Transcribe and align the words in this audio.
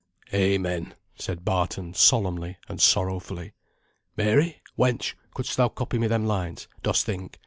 "Amen!" 0.33 0.95
said 1.15 1.45
Barton, 1.45 1.93
solemnly, 1.93 2.57
and 2.67 2.81
sorrowfully. 2.81 3.53
"Mary! 4.17 4.63
wench, 4.75 5.13
couldst 5.35 5.57
thou 5.57 5.69
copy 5.69 5.99
me 5.99 6.07
them 6.07 6.25
lines, 6.25 6.67
dost 6.81 7.05
think? 7.05 7.37